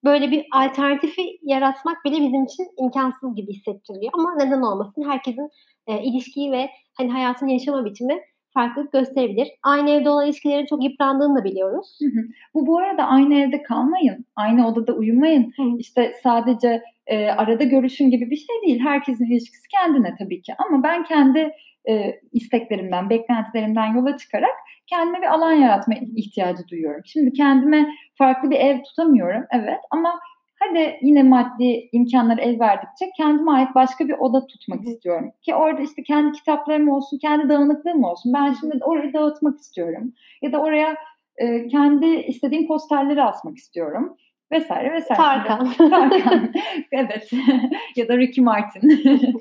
böyle 0.04 0.30
bir 0.30 0.46
alternatifi 0.52 1.22
yaratmak 1.42 2.04
bile 2.04 2.16
bizim 2.16 2.44
için 2.44 2.66
imkansız 2.78 3.34
gibi 3.34 3.52
hissettiriliyor. 3.52 4.12
Ama 4.14 4.34
neden 4.34 4.62
olmasın? 4.62 5.04
Herkesin 5.08 5.50
e, 5.86 6.02
ilişkiyi 6.02 6.52
ve 6.52 6.70
hani 6.94 7.10
hayatın 7.10 7.46
yaşama 7.46 7.84
biçimi 7.84 8.20
farklılık 8.54 8.92
gösterebilir. 8.92 9.48
Aynı 9.62 9.90
evde 9.90 10.10
olan 10.10 10.26
ilişkilerin 10.26 10.66
çok 10.66 10.84
yıprandığını 10.84 11.38
da 11.40 11.44
biliyoruz. 11.44 11.98
Hı 12.02 12.06
hı. 12.06 12.24
Bu 12.54 12.66
bu 12.66 12.78
arada 12.78 13.04
aynı 13.04 13.34
evde 13.34 13.62
kalmayın, 13.62 14.26
aynı 14.36 14.68
odada 14.68 14.92
uyumayın. 14.92 15.52
Hı. 15.56 15.62
İşte 15.78 16.14
sadece 16.22 16.82
e, 17.06 17.26
arada 17.26 17.64
görüşün 17.64 18.10
gibi 18.10 18.30
bir 18.30 18.36
şey 18.36 18.56
değil. 18.66 18.80
Herkesin 18.80 19.32
ilişkisi 19.32 19.68
kendine 19.68 20.14
tabii 20.18 20.42
ki. 20.42 20.52
Ama 20.58 20.82
ben 20.82 21.04
kendi 21.04 21.50
e, 21.88 22.20
isteklerimden, 22.32 23.10
beklentilerimden 23.10 23.94
yola 23.94 24.16
çıkarak 24.16 24.54
kendime 24.86 25.22
bir 25.22 25.34
alan 25.34 25.52
yaratma 25.52 25.94
ihtiyacı 26.16 26.68
duyuyorum. 26.68 27.02
Şimdi 27.04 27.32
kendime 27.32 27.86
farklı 28.14 28.50
bir 28.50 28.56
ev 28.56 28.82
tutamıyorum, 28.82 29.44
evet. 29.50 29.80
Ama 29.90 30.20
hadi 30.60 30.98
yine 31.02 31.22
maddi 31.22 31.88
imkanlar 31.92 32.38
el 32.38 32.60
verdikçe 32.60 33.10
kendime 33.16 33.50
ait 33.50 33.74
başka 33.74 34.08
bir 34.08 34.14
oda 34.18 34.46
tutmak 34.46 34.84
istiyorum. 34.84 35.32
Ki 35.42 35.54
orada 35.54 35.82
işte 35.82 36.02
kendi 36.02 36.32
kitaplarım 36.32 36.88
olsun, 36.88 37.18
kendi 37.18 37.48
dağınıklığım 37.48 38.04
olsun. 38.04 38.32
Ben 38.34 38.52
şimdi 38.60 38.84
orayı 38.84 39.12
dağıtmak 39.12 39.58
istiyorum. 39.58 40.12
Ya 40.42 40.52
da 40.52 40.60
oraya 40.60 40.96
e, 41.36 41.68
kendi 41.68 42.06
istediğim 42.06 42.66
posterleri 42.66 43.22
asmak 43.22 43.56
istiyorum. 43.56 44.16
Vesaire 44.52 44.92
vesaire. 44.92 45.22
Tarkan. 45.22 45.72
Tarkan. 45.72 46.52
evet. 46.92 47.30
ya 47.96 48.08
da 48.08 48.18
Ricky 48.18 48.44
Martin. 48.44 48.80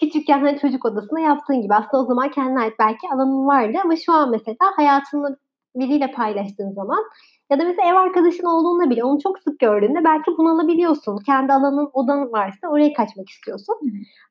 Küçükken 0.00 0.38
hani 0.38 0.58
çocuk 0.58 0.84
odasında 0.84 1.20
yaptığın 1.20 1.62
gibi 1.62 1.74
aslında 1.74 2.02
o 2.02 2.06
zaman 2.06 2.30
kendine 2.30 2.60
ait 2.60 2.74
belki 2.78 3.08
alanın 3.14 3.46
vardı 3.46 3.78
ama 3.84 3.96
şu 3.96 4.12
an 4.12 4.30
mesela 4.30 4.72
hayatını 4.76 5.36
biriyle 5.76 6.10
paylaştığın 6.10 6.72
zaman 6.72 7.04
ya 7.50 7.58
da 7.58 7.64
mesela 7.64 7.88
ev 7.88 7.94
arkadaşın 7.94 8.44
olduğunda 8.44 8.90
bile 8.90 9.04
onu 9.04 9.18
çok 9.20 9.38
sık 9.38 9.58
gördüğünde 9.58 10.04
belki 10.04 10.30
bunalabiliyorsun. 10.38 11.18
Kendi 11.26 11.52
alanın 11.52 11.90
odan 11.92 12.32
varsa 12.32 12.68
oraya 12.68 12.92
kaçmak 12.92 13.28
istiyorsun. 13.28 13.74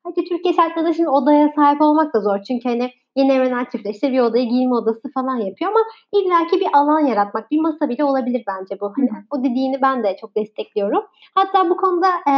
Hadi 0.04 0.24
Türkiye 0.24 0.54
şartlarında 0.54 0.92
şimdi 0.92 1.08
odaya 1.08 1.48
sahip 1.48 1.80
olmak 1.80 2.14
da 2.14 2.20
zor. 2.20 2.42
Çünkü 2.42 2.68
hani 2.68 2.90
yeni 3.18 3.32
evlenen 3.32 3.64
çiftler 3.72 3.90
işte 3.90 4.12
bir 4.12 4.20
odayı 4.20 4.48
giyinme 4.48 4.74
odası 4.74 5.12
falan 5.14 5.36
yapıyor 5.36 5.70
ama 5.70 5.80
illaki 6.12 6.60
bir 6.60 6.68
alan 6.72 7.00
yaratmak, 7.00 7.50
bir 7.50 7.60
masa 7.60 7.88
bile 7.88 8.04
olabilir 8.04 8.44
bence 8.46 8.80
bu. 8.80 8.92
Hani 8.96 9.08
o 9.30 9.44
dediğini 9.44 9.82
ben 9.82 10.04
de 10.04 10.16
çok 10.20 10.36
destekliyorum. 10.36 11.02
Hatta 11.34 11.70
bu 11.70 11.76
konuda 11.76 12.08
e, 12.08 12.34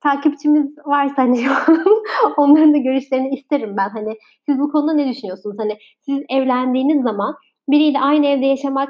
takipçimiz 0.00 0.78
varsa 0.86 1.22
hani 1.22 1.46
onların 2.36 2.74
da 2.74 2.78
görüşlerini 2.78 3.34
isterim 3.34 3.74
ben. 3.76 3.88
Hani 3.88 4.14
siz 4.48 4.58
bu 4.58 4.72
konuda 4.72 4.92
ne 4.92 5.08
düşünüyorsunuz? 5.08 5.56
Hani 5.58 5.78
siz 6.00 6.22
evlendiğiniz 6.28 7.02
zaman 7.02 7.34
biriyle 7.68 8.00
aynı 8.00 8.26
evde 8.26 8.46
yaşamak 8.46 8.88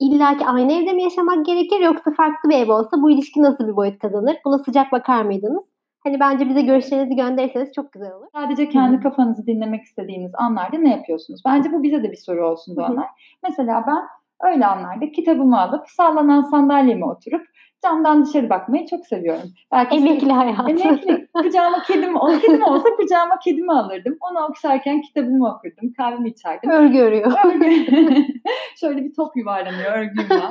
İlla 0.00 0.36
ki 0.36 0.46
aynı 0.46 0.72
evde 0.72 0.92
mi 0.92 1.02
yaşamak 1.02 1.46
gerekir 1.46 1.80
yoksa 1.80 2.10
farklı 2.10 2.50
bir 2.50 2.54
ev 2.54 2.72
olsa 2.72 3.02
bu 3.02 3.10
ilişki 3.10 3.42
nasıl 3.42 3.68
bir 3.68 3.76
boyut 3.76 3.98
kazanır? 3.98 4.36
Buna 4.44 4.58
sıcak 4.58 4.92
bakar 4.92 5.22
mıydınız? 5.22 5.64
Hani 6.04 6.20
bence 6.20 6.48
bize 6.48 6.62
görüşlerinizi 6.62 7.16
gönderirseniz 7.16 7.72
çok 7.72 7.92
güzel 7.92 8.12
olur. 8.12 8.26
Sadece 8.32 8.68
kendi 8.68 8.94
Hı-hı. 8.94 9.02
kafanızı 9.02 9.46
dinlemek 9.46 9.84
istediğiniz 9.84 10.32
anlarda 10.34 10.78
ne 10.78 10.90
yapıyorsunuz? 10.90 11.42
Bence 11.46 11.72
bu 11.72 11.82
bize 11.82 12.02
de 12.02 12.10
bir 12.10 12.16
soru 12.16 12.48
olsun 12.48 12.76
Doğanay. 12.76 13.06
Mesela 13.42 13.84
ben 13.86 14.02
öyle 14.50 14.66
anlarda 14.66 15.12
kitabımı 15.12 15.60
alıp 15.60 15.88
sallanan 15.88 16.42
sandalyeme 16.42 17.06
oturup 17.06 17.46
camdan 17.82 18.24
dışarı 18.24 18.50
bakmayı 18.50 18.86
çok 18.86 19.06
seviyorum. 19.06 19.50
Belki 19.72 19.96
emekli 19.96 20.16
işte, 20.16 20.32
hayatı. 20.32 20.70
Emekli. 20.70 21.28
Kucağıma 21.34 21.82
kedim, 21.82 22.16
o 22.16 22.38
kedim 22.38 22.62
olsa 22.62 22.96
kucağıma 22.96 23.38
kedimi 23.38 23.72
alırdım. 23.72 24.16
Onu 24.30 24.46
okşarken 24.46 25.00
kitabımı 25.00 25.54
okurdum. 25.54 25.92
Kahvemi 25.96 26.28
içerdim. 26.28 26.70
Örgü 26.70 26.98
örüyor. 26.98 27.32
Örgü. 27.44 27.86
Şöyle 28.80 29.04
bir 29.04 29.14
top 29.14 29.36
yuvarlanıyor 29.36 29.98
örgümle. 29.98 30.42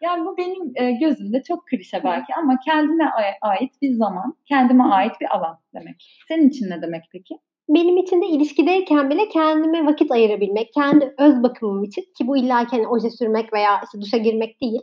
yani 0.00 0.24
bu 0.24 0.36
benim 0.36 0.72
e, 0.74 0.92
gözümde 0.92 1.42
çok 1.42 1.66
klişe 1.66 2.04
belki 2.04 2.34
ama 2.34 2.58
kendime 2.64 3.10
ait 3.42 3.82
bir 3.82 3.90
zaman, 3.90 4.34
kendime 4.44 4.84
ait 4.84 5.12
bir 5.20 5.36
alan 5.36 5.58
demek. 5.74 6.24
Senin 6.28 6.48
için 6.48 6.70
ne 6.70 6.82
demek 6.82 7.02
peki? 7.12 7.38
benim 7.68 7.96
için 7.96 8.22
de 8.22 8.26
ilişkideyken 8.26 9.10
bile 9.10 9.28
kendime 9.28 9.86
vakit 9.86 10.10
ayırabilmek, 10.10 10.72
kendi 10.72 11.14
öz 11.18 11.42
bakımım 11.42 11.84
için 11.84 12.02
ki 12.02 12.26
bu 12.26 12.36
illa 12.36 12.72
hani 12.72 12.88
oje 12.88 13.10
sürmek 13.10 13.52
veya 13.52 13.80
işte 13.84 14.00
duşa 14.00 14.16
girmek 14.16 14.60
değil 14.60 14.80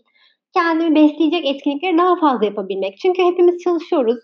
kendimi 0.58 0.96
besleyecek 0.96 1.46
etkinlikleri 1.46 1.98
daha 1.98 2.20
fazla 2.20 2.46
yapabilmek. 2.46 2.98
Çünkü 2.98 3.24
hepimiz 3.24 3.64
çalışıyoruz. 3.64 4.20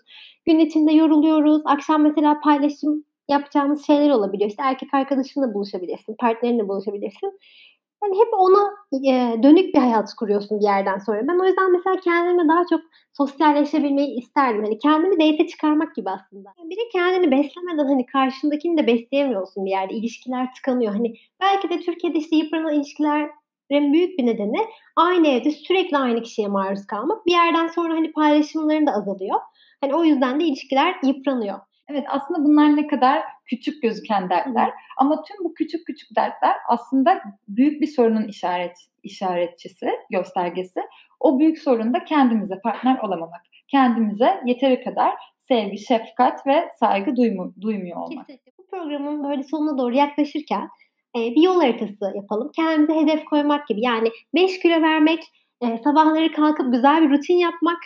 Gün 0.46 0.58
içinde 0.58 0.92
yoruluyoruz. 0.92 1.62
Akşam 1.64 2.02
mesela 2.02 2.40
paylaşım 2.40 3.04
yapacağımız 3.28 3.86
şeyler 3.86 4.10
olabiliyor. 4.10 4.50
İşte 4.50 4.62
erkek 4.62 4.94
arkadaşınla 4.94 5.54
buluşabilirsin, 5.54 6.16
partnerinle 6.18 6.68
buluşabilirsin. 6.68 7.38
Yani 8.04 8.18
hep 8.18 8.28
ona 8.32 8.70
e, 8.92 9.42
dönük 9.42 9.74
bir 9.74 9.78
hayat 9.78 10.14
kuruyorsun 10.14 10.60
bir 10.60 10.64
yerden 10.64 10.98
sonra. 10.98 11.28
Ben 11.28 11.38
o 11.38 11.46
yüzden 11.46 11.72
mesela 11.72 11.96
kendime 11.96 12.48
daha 12.48 12.66
çok 12.70 12.80
sosyalleşebilmeyi 13.12 14.18
isterdim. 14.18 14.64
Hani 14.64 14.78
kendimi 14.78 15.14
date 15.14 15.46
çıkarmak 15.46 15.94
gibi 15.94 16.10
aslında. 16.10 16.48
Bir 16.64 16.76
de 16.76 16.88
kendini 16.92 17.30
beslemeden 17.30 17.86
hani 17.86 18.06
karşındakini 18.06 18.78
de 18.78 18.86
besleyemiyorsun 18.86 19.64
bir 19.64 19.70
yerde. 19.70 19.94
İlişkiler 19.94 20.54
tıkanıyor. 20.54 20.92
Hani 20.92 21.14
belki 21.40 21.70
de 21.70 21.80
Türkiye'de 21.80 22.18
işte 22.18 22.36
yıpranan 22.36 22.74
ilişkiler 22.74 23.30
büyük 23.92 24.18
bir 24.18 24.26
nedeni 24.26 24.58
aynı 24.96 25.28
evde 25.28 25.50
sürekli 25.50 25.96
aynı 25.96 26.22
kişiye 26.22 26.48
maruz 26.48 26.86
kalmak. 26.86 27.26
Bir 27.26 27.32
yerden 27.32 27.66
sonra 27.66 27.94
hani 27.94 28.12
paylaşımların 28.12 28.86
da 28.86 28.92
azalıyor. 28.92 29.40
Hani 29.80 29.94
o 29.94 30.04
yüzden 30.04 30.40
de 30.40 30.44
ilişkiler 30.44 30.94
yıpranıyor. 31.02 31.58
Evet 31.88 32.04
aslında 32.08 32.44
bunlar 32.44 32.76
ne 32.76 32.86
kadar 32.86 33.22
küçük 33.46 33.82
gözüken 33.82 34.30
dertler 34.30 34.66
Hı. 34.66 34.72
ama 34.96 35.22
tüm 35.22 35.44
bu 35.44 35.54
küçük 35.54 35.86
küçük 35.86 36.16
dertler 36.16 36.56
aslında 36.68 37.22
büyük 37.48 37.80
bir 37.80 37.86
sorunun 37.86 38.28
işaret 38.28 38.78
işaretçisi, 39.02 39.90
göstergesi. 40.10 40.80
O 41.20 41.38
büyük 41.38 41.58
sorun 41.58 41.94
da 41.94 42.04
kendimize 42.04 42.60
partner 42.60 42.98
olamamak. 42.98 43.42
Kendimize 43.68 44.40
yeteri 44.44 44.84
kadar 44.84 45.14
sevgi, 45.38 45.78
şefkat 45.78 46.46
ve 46.46 46.68
saygı 46.80 47.16
duymu, 47.16 47.54
duymuyor 47.60 47.96
olmak. 47.96 48.26
Kesinlikle. 48.26 48.52
Bu 48.58 48.66
programın 48.66 49.24
böyle 49.24 49.42
sonuna 49.42 49.78
doğru 49.78 49.94
yaklaşırken 49.94 50.68
bir 51.14 51.42
yol 51.42 51.60
haritası 51.60 52.12
yapalım. 52.14 52.50
Kendimize 52.56 52.94
hedef 52.94 53.24
koymak 53.24 53.68
gibi. 53.68 53.80
Yani 53.80 54.10
5 54.34 54.58
kilo 54.58 54.82
vermek, 54.82 55.20
sabahları 55.84 56.32
kalkıp 56.32 56.72
güzel 56.72 57.02
bir 57.02 57.10
rutin 57.10 57.34
yapmak 57.34 57.78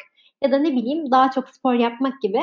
ya 0.44 0.52
da 0.52 0.58
ne 0.58 0.72
bileyim 0.72 1.10
daha 1.10 1.30
çok 1.30 1.48
spor 1.48 1.74
yapmak 1.74 2.22
gibi. 2.22 2.40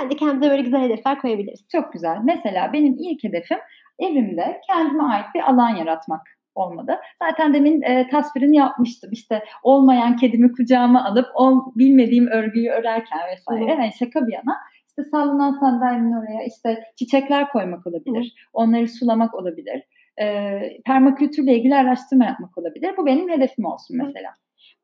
Bence 0.00 0.16
kendimize 0.16 0.50
böyle 0.50 0.62
güzel 0.62 0.82
hedefler 0.82 1.20
koyabiliriz. 1.20 1.68
Çok 1.72 1.92
güzel. 1.92 2.16
Mesela 2.24 2.72
benim 2.72 2.96
ilk 2.98 3.24
hedefim 3.24 3.58
evimde 3.98 4.60
kendime 4.66 5.02
ait 5.02 5.26
bir 5.34 5.50
alan 5.50 5.76
yaratmak 5.76 6.20
olmadı. 6.54 7.00
Zaten 7.22 7.54
demin 7.54 7.82
e, 7.82 8.08
tasvirini 8.08 8.56
yapmıştım. 8.56 9.10
İşte 9.12 9.44
olmayan 9.62 10.16
kedimi 10.16 10.52
kucağıma 10.52 11.04
alıp 11.04 11.26
o 11.34 11.72
bilmediğim 11.76 12.26
örgüyü 12.26 12.70
örerken 12.70 13.20
vesaire. 13.32 13.70
Yani 13.70 13.92
şaka 13.98 14.26
bir 14.26 14.32
yana 14.32 14.56
işte 14.88 15.10
sallanan 15.10 15.52
sandalyenin 15.52 16.12
oraya 16.12 16.44
işte 16.46 16.84
çiçekler 16.98 17.48
koymak 17.48 17.86
olabilir. 17.86 18.24
Hı. 18.24 18.48
Onları 18.52 18.88
sulamak 18.88 19.34
olabilir 19.34 19.82
e, 20.20 20.58
permakültürle 20.86 21.54
ilgili 21.54 21.74
araştırma 21.74 22.24
yapmak 22.24 22.58
olabilir. 22.58 22.94
Bu 22.96 23.06
benim 23.06 23.28
hedefim 23.28 23.64
olsun 23.64 23.96
mesela. 23.96 24.30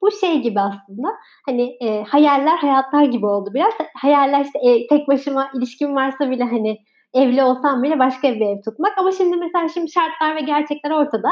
Bu 0.02 0.10
şey 0.10 0.40
gibi 0.42 0.60
aslında 0.60 1.08
hani 1.46 1.76
e, 1.80 2.02
hayaller 2.02 2.56
hayatlar 2.56 3.02
gibi 3.02 3.26
oldu 3.26 3.50
biraz. 3.54 3.72
Hayaller 3.94 4.44
işte 4.44 4.58
e, 4.58 4.86
tek 4.86 5.08
başıma 5.08 5.50
ilişkim 5.54 5.96
varsa 5.96 6.30
bile 6.30 6.44
hani 6.44 6.78
evli 7.14 7.42
olsam 7.42 7.82
bile 7.82 7.98
başka 7.98 8.34
bir 8.34 8.40
ev 8.40 8.62
tutmak. 8.62 8.98
Ama 8.98 9.12
şimdi 9.12 9.36
mesela 9.36 9.68
şimdi 9.68 9.90
şartlar 9.90 10.36
ve 10.36 10.40
gerçekler 10.40 10.90
ortada. 10.90 11.28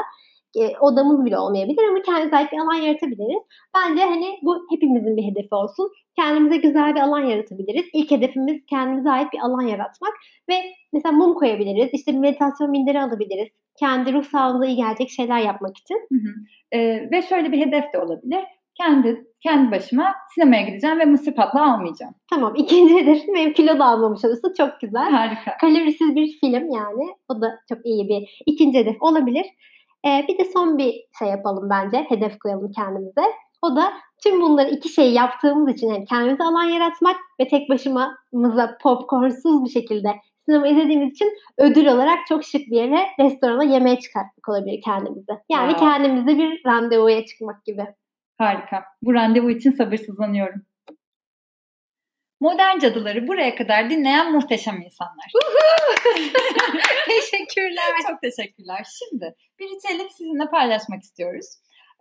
E, 0.56 0.78
odamız 0.80 1.24
bile 1.24 1.38
olmayabilir 1.38 1.82
ama 1.88 2.02
kendimize 2.02 2.48
bir 2.52 2.58
alan 2.58 2.74
yaratabiliriz. 2.74 3.42
Bence 3.76 4.02
hani 4.02 4.38
bu 4.42 4.66
hepimizin 4.70 5.16
bir 5.16 5.22
hedefi 5.22 5.54
olsun. 5.54 5.90
Kendimize 6.16 6.56
güzel 6.56 6.94
bir 6.94 7.00
alan 7.00 7.20
yaratabiliriz. 7.20 7.86
İlk 7.92 8.10
hedefimiz 8.10 8.66
kendimize 8.66 9.10
ait 9.10 9.32
bir 9.32 9.38
alan 9.38 9.62
yaratmak 9.62 10.12
ve 10.48 10.54
mesela 10.92 11.12
mum 11.12 11.34
koyabiliriz. 11.34 11.90
İşte 11.92 12.12
meditasyon 12.12 12.70
minderi 12.70 13.00
alabiliriz 13.00 13.48
kendi 13.78 14.12
ruh 14.12 14.24
sağlığına 14.24 14.66
iyi 14.66 14.76
gelecek 14.76 15.10
şeyler 15.10 15.38
yapmak 15.38 15.76
için. 15.78 15.96
Hı 16.12 16.14
hı. 16.14 16.34
Ee, 16.72 17.10
ve 17.12 17.22
şöyle 17.22 17.52
bir 17.52 17.66
hedef 17.66 17.92
de 17.92 17.98
olabilir. 17.98 18.44
Kendi 18.74 19.26
kendi 19.40 19.70
başıma 19.70 20.14
sinemaya 20.34 20.62
gideceğim 20.62 20.98
ve 20.98 21.04
mısır 21.04 21.34
patlağı 21.34 21.72
almayacağım. 21.72 22.14
Tamam. 22.30 22.54
İkinci 22.58 22.94
hedefim 22.94 23.34
benim 23.34 23.52
kilo 23.52 23.78
da 23.78 23.84
almamış 23.84 24.24
olursa 24.24 24.54
çok 24.58 24.80
güzel. 24.80 25.10
Harika. 25.10 25.56
Kalorisiz 25.60 26.14
bir 26.16 26.38
film 26.40 26.70
yani. 26.70 27.14
O 27.28 27.40
da 27.40 27.58
çok 27.68 27.86
iyi 27.86 28.08
bir 28.08 28.42
ikinci 28.46 28.78
hedef 28.78 28.96
olabilir. 29.02 29.46
Ee, 30.06 30.24
bir 30.28 30.38
de 30.38 30.44
son 30.44 30.78
bir 30.78 30.94
şey 31.18 31.28
yapalım 31.28 31.70
bence. 31.70 32.06
Hedef 32.08 32.38
koyalım 32.38 32.72
kendimize. 32.72 33.22
O 33.62 33.76
da 33.76 33.92
tüm 34.22 34.40
bunları 34.40 34.70
iki 34.70 34.88
şey 34.88 35.12
yaptığımız 35.12 35.72
için 35.72 35.88
yani 35.88 36.04
kendimize 36.04 36.44
alan 36.44 36.64
yaratmak 36.64 37.16
ve 37.40 37.48
tek 37.48 37.70
başımıza 37.70 38.78
popcornsuz 38.82 39.64
bir 39.64 39.70
şekilde 39.70 40.08
sinema 40.46 40.68
izlediğimiz 40.68 41.12
için 41.12 41.32
ödül 41.58 41.86
olarak 41.86 42.18
çok 42.28 42.44
şık 42.44 42.60
bir 42.60 42.76
yere 42.76 43.06
restorana 43.20 43.64
yemeğe 43.64 43.98
çıkartmak 43.98 44.48
olabilir 44.48 44.80
kendimize. 44.84 45.32
Yani 45.50 45.70
wow. 45.70 45.86
kendimize 45.86 46.38
bir 46.38 46.62
randevuya 46.66 47.24
çıkmak 47.24 47.64
gibi. 47.64 47.86
Harika. 48.38 48.84
Bu 49.02 49.14
randevu 49.14 49.50
için 49.50 49.70
sabırsızlanıyorum. 49.70 50.62
Modern 52.40 52.78
cadıları 52.78 53.28
buraya 53.28 53.54
kadar 53.54 53.90
dinleyen 53.90 54.32
muhteşem 54.32 54.82
insanlar. 54.82 55.32
Teşekkürler. 57.08 57.94
Çok 58.08 58.22
teşekkürler. 58.22 58.86
Şimdi 58.98 59.34
bir 59.58 59.64
ritüeli 59.64 60.10
sizinle 60.10 60.50
paylaşmak 60.50 61.02
istiyoruz. 61.02 61.46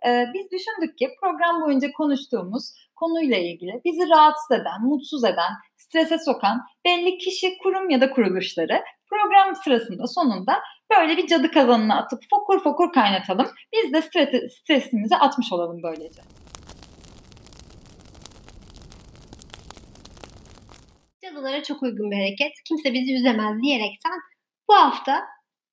Ee, 0.06 0.24
biz 0.34 0.50
düşündük 0.50 0.98
ki 0.98 1.08
program 1.20 1.62
boyunca 1.62 1.88
konuştuğumuz 1.92 2.72
konuyla 2.96 3.36
ilgili 3.36 3.80
bizi 3.84 4.08
rahatsız 4.08 4.50
eden, 4.50 4.82
mutsuz 4.82 5.24
eden, 5.24 5.52
strese 5.76 6.18
sokan 6.18 6.60
belli 6.84 7.18
kişi, 7.18 7.58
kurum 7.62 7.90
ya 7.90 8.00
da 8.00 8.10
kuruluşları 8.10 8.82
program 9.10 9.56
sırasında 9.56 10.06
sonunda 10.06 10.62
böyle 10.96 11.16
bir 11.16 11.26
cadı 11.26 11.50
kazanına 11.50 11.98
atıp 11.98 12.20
fokur 12.30 12.62
fokur 12.62 12.92
kaynatalım. 12.92 13.46
Biz 13.72 13.92
de 13.92 14.02
stresimizi 14.48 15.16
atmış 15.16 15.52
olalım 15.52 15.82
böylece. 15.82 16.22
Cadılara 21.36 21.62
çok 21.62 21.82
uygun 21.82 22.10
bir 22.10 22.16
hareket. 22.16 22.52
Kimse 22.68 22.92
bizi 22.92 23.14
üzemez 23.14 23.62
diyerekten 23.62 24.12
bu 24.68 24.74
hafta 24.74 25.24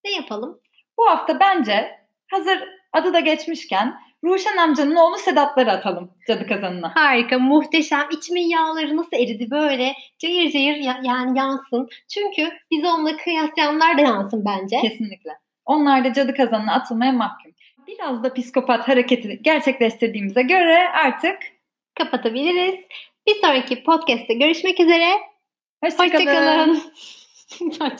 ne 0.05 0.11
yapalım? 0.11 0.59
Bu 0.97 1.09
hafta 1.09 1.39
bence 1.39 1.91
hazır 2.31 2.63
adı 2.93 3.13
da 3.13 3.19
geçmişken 3.19 3.95
Ruşen 4.23 4.57
amcanın 4.57 4.95
oğlu 4.95 5.17
Sedatları 5.17 5.71
atalım 5.71 6.11
cadı 6.27 6.47
kazanına. 6.47 6.95
Harika, 6.95 7.39
muhteşem. 7.39 8.07
İçimin 8.11 8.49
yağları 8.49 8.97
nasıl 8.97 9.17
eridi 9.17 9.51
böyle 9.51 9.93
cayır 10.19 10.51
cayır 10.51 10.75
ya- 10.75 10.99
yani 11.03 11.37
yansın. 11.37 11.89
Çünkü 12.13 12.51
biz 12.71 12.85
onunla 12.85 13.17
kıyaslayanlar 13.17 13.97
da 13.97 14.01
yansın 14.01 14.45
bence. 14.45 14.77
Kesinlikle. 14.81 15.31
Onlar 15.65 16.05
da 16.05 16.13
cadı 16.13 16.33
kazanına 16.33 16.73
atılmaya 16.73 17.11
mahkum. 17.11 17.51
Biraz 17.87 18.23
da 18.23 18.33
psikopat 18.33 18.87
hareketi 18.87 19.39
gerçekleştirdiğimize 19.41 20.41
göre 20.41 20.89
artık 20.89 21.37
kapatabiliriz. 21.97 22.79
Bir 23.27 23.35
sonraki 23.35 23.83
podcast'te 23.83 24.33
görüşmek 24.33 24.79
üzere. 24.79 25.11
Hoi 25.83 25.91
Stikkelen! 25.91 26.81